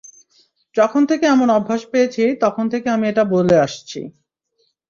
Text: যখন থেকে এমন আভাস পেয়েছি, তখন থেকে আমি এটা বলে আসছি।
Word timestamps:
যখন 0.75 1.01
থেকে 1.05 1.25
এমন 1.25 1.47
আভাস 1.49 1.81
পেয়েছি, 1.91 2.23
তখন 2.43 2.65
থেকে 2.73 2.87
আমি 2.89 3.05
এটা 3.07 3.23
বলে 3.33 3.55
আসছি। 3.59 3.99